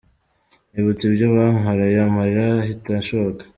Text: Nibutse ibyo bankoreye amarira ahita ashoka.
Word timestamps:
Nibutse 0.71 1.03
ibyo 1.09 1.25
bankoreye 1.35 1.97
amarira 2.07 2.45
ahita 2.63 2.91
ashoka. 3.01 3.41